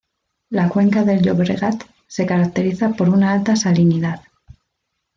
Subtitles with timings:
[0.49, 4.23] La cuenca del Llobregat se caracteriza por una alta salinidad.